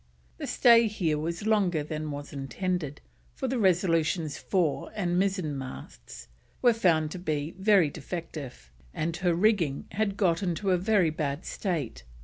[0.39, 3.01] The stay here was longer than was intended,
[3.35, 6.27] for the Resolution's fore and mizzen masts
[6.59, 11.45] were found to be very defective, and her rigging had got into a very bad
[11.45, 12.03] state.